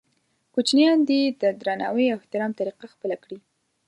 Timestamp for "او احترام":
2.09-2.51